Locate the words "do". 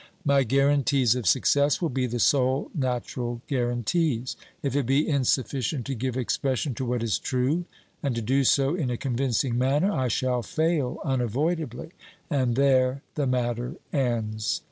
8.23-8.43